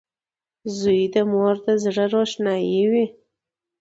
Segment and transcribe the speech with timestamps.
[0.77, 3.05] •زوی د مور د زړۀ روښنایي وي.